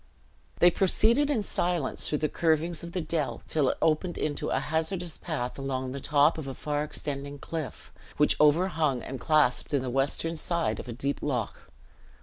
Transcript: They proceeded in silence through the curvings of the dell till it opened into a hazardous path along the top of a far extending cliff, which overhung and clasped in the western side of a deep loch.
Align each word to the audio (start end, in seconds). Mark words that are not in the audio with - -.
They 0.57 0.71
proceeded 0.71 1.29
in 1.29 1.43
silence 1.43 2.09
through 2.09 2.17
the 2.17 2.27
curvings 2.27 2.81
of 2.81 2.93
the 2.93 3.01
dell 3.01 3.43
till 3.47 3.69
it 3.69 3.77
opened 3.83 4.17
into 4.17 4.49
a 4.49 4.59
hazardous 4.59 5.15
path 5.15 5.59
along 5.59 5.91
the 5.91 5.99
top 5.99 6.39
of 6.39 6.47
a 6.47 6.55
far 6.55 6.83
extending 6.83 7.37
cliff, 7.37 7.93
which 8.17 8.41
overhung 8.41 9.03
and 9.03 9.19
clasped 9.19 9.75
in 9.75 9.83
the 9.83 9.91
western 9.91 10.35
side 10.35 10.79
of 10.79 10.87
a 10.87 10.91
deep 10.91 11.21
loch. 11.21 11.71